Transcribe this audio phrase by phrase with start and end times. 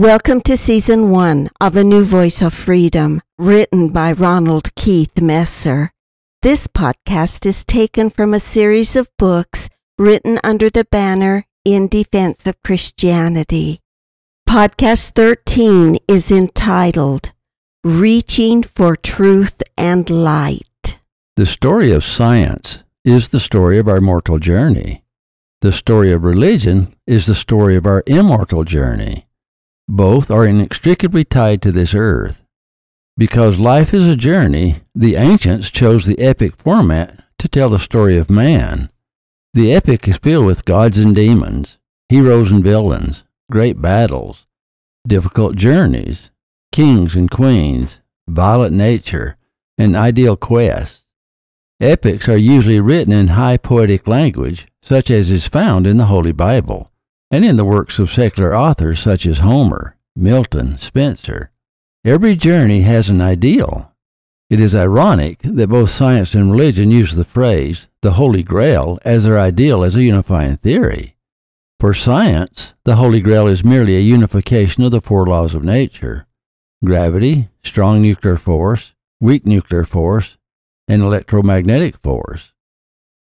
[0.00, 5.90] Welcome to season one of A New Voice of Freedom, written by Ronald Keith Messer.
[6.40, 9.68] This podcast is taken from a series of books
[9.98, 13.80] written under the banner In Defense of Christianity.
[14.48, 17.32] Podcast 13 is entitled
[17.84, 20.98] Reaching for Truth and Light.
[21.36, 25.04] The story of science is the story of our mortal journey.
[25.60, 29.26] The story of religion is the story of our immortal journey.
[29.92, 32.44] Both are inextricably tied to this earth.
[33.16, 38.16] Because life is a journey, the ancients chose the epic format to tell the story
[38.16, 38.90] of man.
[39.52, 44.46] The epic is filled with gods and demons, heroes and villains, great battles,
[45.08, 46.30] difficult journeys,
[46.70, 49.38] kings and queens, violent nature,
[49.76, 51.04] and ideal quests.
[51.80, 56.30] Epics are usually written in high poetic language, such as is found in the Holy
[56.30, 56.89] Bible
[57.30, 61.50] and in the works of secular authors such as Homer, Milton, Spenser.
[62.04, 63.92] Every journey has an ideal.
[64.48, 69.24] It is ironic that both science and religion use the phrase, the Holy Grail, as
[69.24, 71.16] their ideal as a unifying theory.
[71.78, 76.26] For science, the Holy Grail is merely a unification of the four laws of nature
[76.82, 80.38] gravity, strong nuclear force, weak nuclear force,
[80.88, 82.52] and electromagnetic force.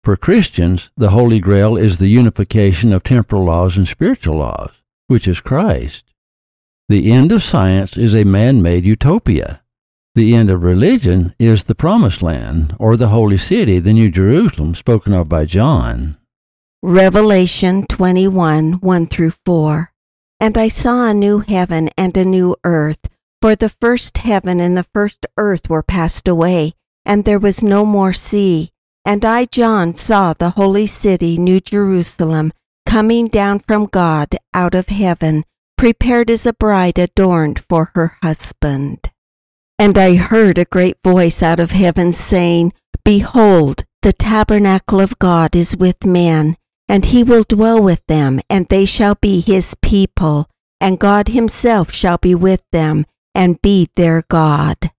[0.08, 4.70] For Christians, the Holy Grail is the unification of temporal laws and spiritual laws,
[5.06, 6.14] which is Christ.
[6.88, 9.60] The end of science is a man made utopia.
[10.14, 14.74] The end of religion is the Promised Land, or the Holy City, the New Jerusalem,
[14.74, 16.16] spoken of by John.
[16.82, 19.92] Revelation 21 1 through 4.
[20.40, 23.10] And I saw a new heaven and a new earth,
[23.42, 26.72] for the first heaven and the first earth were passed away,
[27.04, 28.72] and there was no more sea.
[29.04, 32.52] And I, John, saw the holy city, New Jerusalem,
[32.86, 35.44] coming down from God out of heaven,
[35.76, 39.10] prepared as a bride adorned for her husband.
[39.78, 42.72] And I heard a great voice out of heaven saying,
[43.04, 46.56] Behold, the tabernacle of God is with man,
[46.88, 50.46] and he will dwell with them, and they shall be his people,
[50.80, 54.90] and God himself shall be with them, and be their God.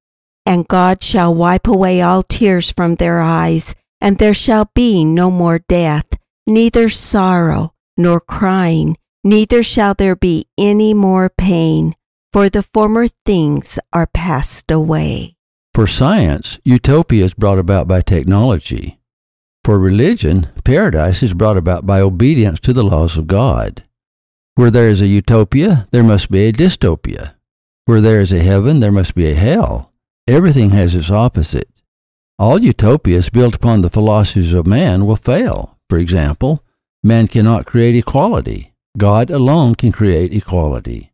[0.45, 5.29] And God shall wipe away all tears from their eyes, and there shall be no
[5.29, 6.05] more death,
[6.47, 11.95] neither sorrow, nor crying, neither shall there be any more pain,
[12.31, 15.35] for the former things are passed away.
[15.73, 18.99] For science, utopia is brought about by technology.
[19.63, 23.83] For religion, paradise is brought about by obedience to the laws of God.
[24.55, 27.35] Where there is a utopia, there must be a dystopia.
[27.85, 29.93] Where there is a heaven, there must be a hell.
[30.27, 31.69] Everything has its opposite.
[32.39, 35.77] All utopias built upon the philosophies of man will fail.
[35.89, 36.63] For example,
[37.03, 38.73] man cannot create equality.
[38.97, 41.11] God alone can create equality.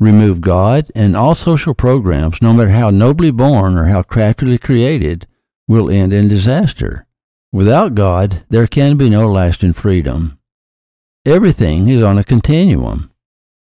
[0.00, 5.26] Remove God, and all social programs, no matter how nobly born or how craftily created,
[5.68, 7.06] will end in disaster.
[7.52, 10.38] Without God, there can be no lasting freedom.
[11.26, 13.10] Everything is on a continuum.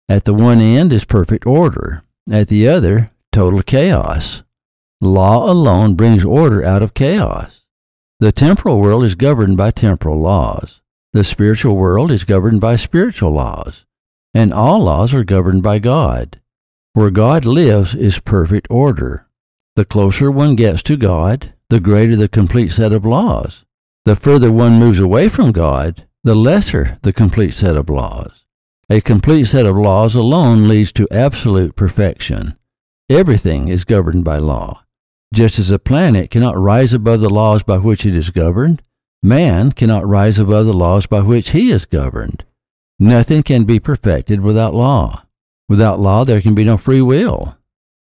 [0.07, 4.43] At the one end is perfect order, at the other, total chaos.
[4.99, 7.65] Law alone brings order out of chaos.
[8.19, 10.81] The temporal world is governed by temporal laws.
[11.13, 13.85] The spiritual world is governed by spiritual laws.
[14.33, 16.41] And all laws are governed by God.
[16.93, 19.27] Where God lives is perfect order.
[19.75, 23.65] The closer one gets to God, the greater the complete set of laws.
[24.05, 28.45] The further one moves away from God, the lesser the complete set of laws.
[28.89, 32.57] A complete set of laws alone leads to absolute perfection.
[33.11, 34.85] Everything is governed by law.
[35.33, 38.81] Just as a planet cannot rise above the laws by which it is governed,
[39.21, 42.45] man cannot rise above the laws by which he is governed.
[42.99, 45.23] Nothing can be perfected without law.
[45.69, 47.57] Without law, there can be no free will.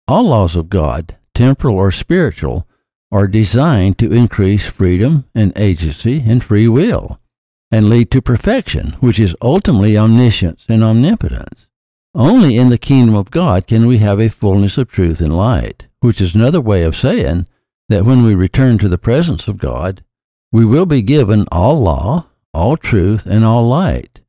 [0.07, 2.67] All laws of God, temporal or spiritual,
[3.11, 7.19] are designed to increase freedom and agency and free will,
[7.71, 11.67] and lead to perfection, which is ultimately omniscience and omnipotence.
[12.15, 15.85] Only in the kingdom of God can we have a fullness of truth and light
[16.05, 17.47] which is another way of saying
[17.89, 20.03] that when we return to the presence of God,
[20.51, 24.21] we will be given all law, all truth, and all light.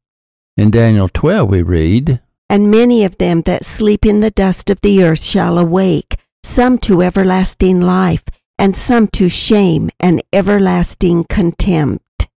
[0.56, 4.80] In Daniel 12 we read, And many of them that sleep in the dust of
[4.80, 8.24] the earth shall awake, some to everlasting life,
[8.58, 12.28] and some to shame and everlasting contempt.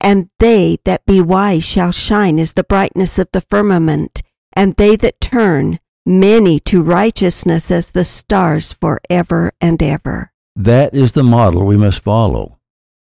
[0.00, 4.22] And they that be wise shall shine as the brightness of the firmament,
[4.54, 10.32] and they that turn many to righteousness as the stars for ever and ever.
[10.56, 12.58] That is the model we must follow.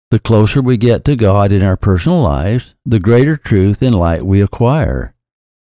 [0.10, 4.26] The closer we get to God in our personal lives, the greater truth and light
[4.26, 5.14] we acquire.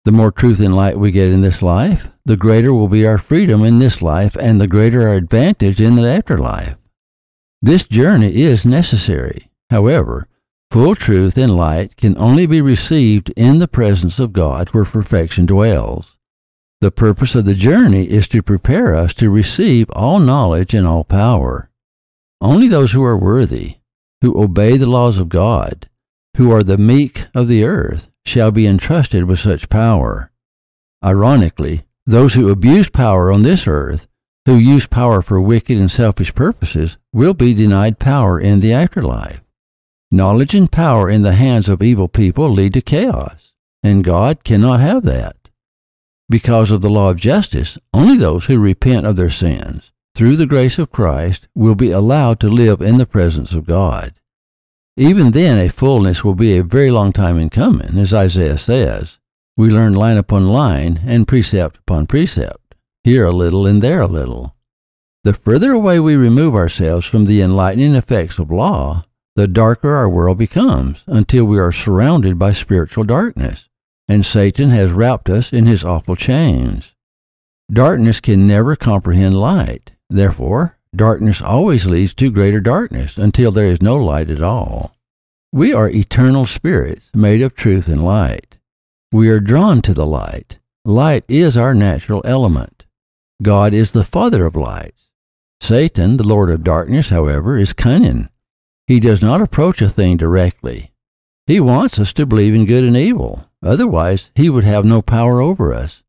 [0.04, 3.18] The more truth and light we get in this life, the greater will be our
[3.18, 6.76] freedom in this life and the greater our advantage in the afterlife.
[7.62, 9.50] This journey is necessary.
[9.70, 10.28] However,
[10.70, 15.46] full truth and light can only be received in the presence of God where perfection
[15.46, 16.16] dwells.
[16.80, 21.04] The purpose of the journey is to prepare us to receive all knowledge and all
[21.04, 21.70] power.
[22.40, 23.76] Only those who are worthy,
[24.20, 25.88] who obey the laws of God,
[26.36, 30.30] who are the meek of the earth, shall be entrusted with such power.
[31.02, 34.06] Ironically, those who abuse power on this earth,
[34.44, 39.40] who use power for wicked and selfish purposes, will be denied power in the afterlife.
[40.10, 44.78] Knowledge and power in the hands of evil people lead to chaos, and God cannot
[44.78, 45.36] have that.
[46.28, 50.46] Because of the law of justice, only those who repent of their sins, through the
[50.46, 54.14] grace of Christ, will be allowed to live in the presence of God.
[54.96, 59.18] Even then, a fullness will be a very long time in coming, as Isaiah says.
[59.56, 62.74] We learn line upon line and precept upon precept,
[63.04, 64.54] here a little and there a little.
[65.24, 69.04] The further away we remove ourselves from the enlightening effects of law,
[69.36, 73.68] the darker our world becomes until we are surrounded by spiritual darkness,
[74.08, 76.94] and Satan has wrapped us in his awful chains.
[77.72, 79.92] Darkness can never comprehend light.
[80.10, 84.96] Therefore, Darkness always leads to greater darkness until there is no light at all.
[85.52, 88.56] We are eternal spirits made of truth and light.
[89.12, 90.58] We are drawn to the light.
[90.86, 92.84] Light is our natural element.
[93.42, 95.10] God is the Father of lights.
[95.60, 98.30] Satan, the Lord of darkness, however, is cunning.
[98.86, 100.92] He does not approach a thing directly.
[101.46, 103.48] He wants us to believe in good and evil.
[103.62, 106.02] Otherwise, he would have no power over us.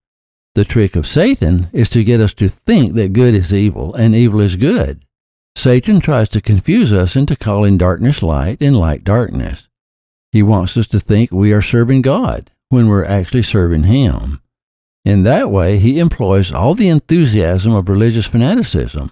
[0.55, 4.15] The trick of Satan is to get us to think that good is evil and
[4.15, 5.05] evil is good.
[5.55, 9.67] Satan tries to confuse us into calling darkness light and light darkness.
[10.31, 14.41] He wants us to think we are serving God when we're actually serving Him.
[15.07, 19.11] In that way, he employs all the enthusiasm of religious fanaticism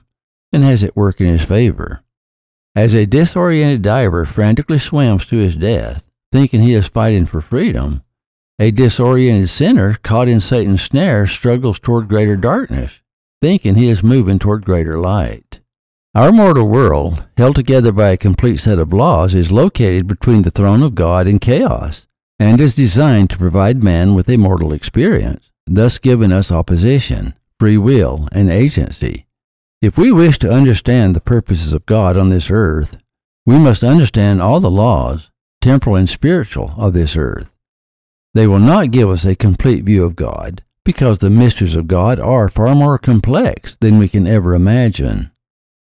[0.51, 2.03] and has it work in his favor.
[2.75, 8.03] As a disoriented diver frantically swims to his death, thinking he is fighting for freedom,
[8.59, 12.99] a disoriented sinner caught in Satan's snare struggles toward greater darkness,
[13.41, 15.61] thinking he is moving toward greater light.
[16.13, 20.51] Our mortal world, held together by a complete set of laws, is located between the
[20.51, 22.07] throne of God and chaos,
[22.39, 27.77] and is designed to provide man with a mortal experience, thus giving us opposition, free
[27.77, 29.24] will, and agency.
[29.85, 32.97] If we wish to understand the purposes of God on this earth,
[33.45, 35.29] we must understand all the laws,
[35.61, 37.51] temporal and spiritual, of this earth.
[38.33, 42.19] They will not give us a complete view of God, because the mysteries of God
[42.19, 45.29] are far more complex than we can ever imagine.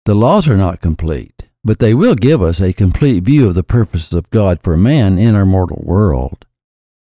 [0.07, 3.63] The laws are not complete, but they will give us a complete view of the
[3.63, 6.45] purposes of God for man in our mortal world.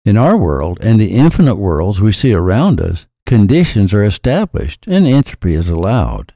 [0.07, 5.07] In our world and the infinite worlds we see around us, conditions are established and
[5.07, 6.33] entropy is allowed.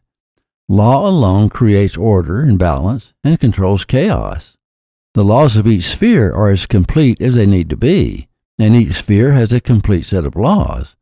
[0.72, 4.56] Law alone creates order and balance and controls chaos.
[5.12, 8.94] The laws of each sphere are as complete as they need to be, and each
[8.94, 10.96] sphere has a complete set of laws.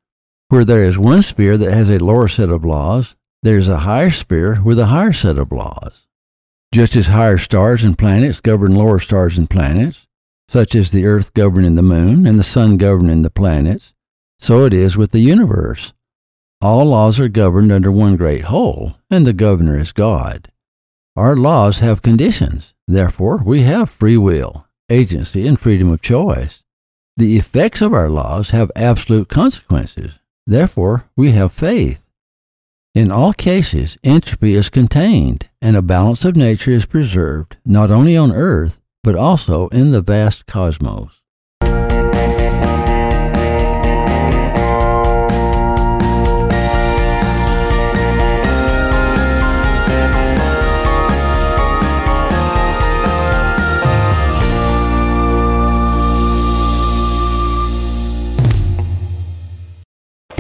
[0.48, 3.86] Where there is one sphere that has a lower set of laws, there is a
[3.86, 6.08] higher sphere with a higher set of laws.
[6.74, 10.08] Just as higher stars and planets govern lower stars and planets,
[10.48, 13.94] such as the earth governing the moon and the sun governing the planets,
[14.36, 15.92] so it is with the universe.
[16.62, 20.52] All laws are governed under one great whole, and the governor is God.
[21.16, 26.62] Our laws have conditions, therefore we have free will, agency, and freedom of choice.
[27.16, 30.12] The effects of our laws have absolute consequences.
[30.46, 32.06] Therefore, we have faith.
[32.94, 38.16] In all cases, entropy is contained, and a balance of nature is preserved, not only
[38.16, 41.19] on earth, but also in the vast cosmos.